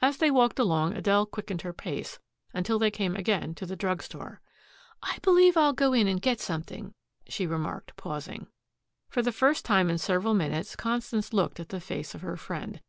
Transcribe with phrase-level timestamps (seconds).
[0.00, 2.20] As they walked along Adele quickened her pace,
[2.52, 4.40] until they came again to the drug store.
[5.02, 6.94] "I believe I'll go in and get something,"
[7.26, 8.46] she remarked, pausing.
[9.08, 12.80] For the first time in several minutes Constance looked at the face of her friend.